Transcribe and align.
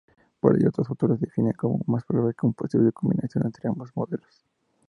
Por 0.39 0.55
ello 0.57 0.69
otros 0.69 0.89
autores 0.89 1.19
defienden 1.19 1.53
como 1.53 1.79
más 1.85 2.03
probable 2.05 2.33
una 2.41 2.53
posible 2.53 2.91
combinación 2.91 3.45
entre 3.45 3.69
ambos 3.69 3.95
modelos. 3.95 4.43